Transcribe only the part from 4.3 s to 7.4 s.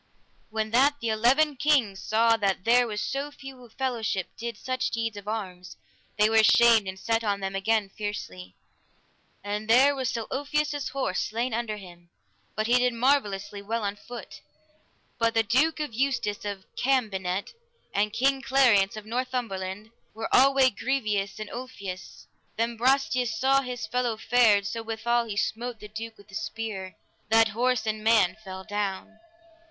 did such deeds of arms, they were ashamed and set on